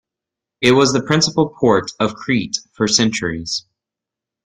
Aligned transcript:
It 0.61 0.71
was 0.71 0.93
the 0.93 1.03
principal 1.03 1.49
port 1.59 1.91
of 1.99 2.15
Crete 2.15 2.57
for 2.73 2.87
centuries. 2.87 3.65